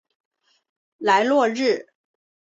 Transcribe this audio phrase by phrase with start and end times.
[0.97, 1.85] 莱洛日。